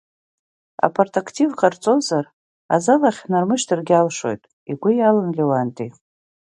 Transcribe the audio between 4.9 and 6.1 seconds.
иалан Леуанти.